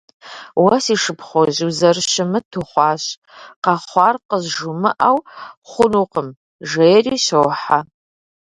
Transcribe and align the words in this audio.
Уэ 0.63 0.77
си 0.83 0.95
шыпхъужь, 1.03 1.61
узэрыщымыт 1.67 2.47
ухъуащ: 2.59 3.03
къэхъуар 3.63 4.15
къызжумыӏэу 4.27 5.17
хъунукъым,- 5.69 6.29
жери 6.69 7.15
щохьэ. 7.25 7.79